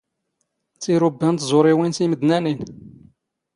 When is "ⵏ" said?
1.33-1.37